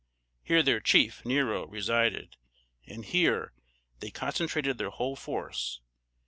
[0.41, 2.35] Here their chief, Nero, resided;
[2.87, 3.53] and here
[3.99, 5.79] they concentrated their whole force.